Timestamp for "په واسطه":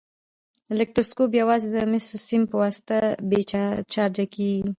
2.51-2.97